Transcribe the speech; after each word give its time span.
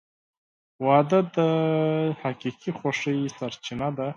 •واده 0.85 1.19
د 1.35 1.37
حقیقي 2.21 2.71
خوښۍ 2.79 3.19
سرچینه 3.37 3.89
ده. 3.97 4.07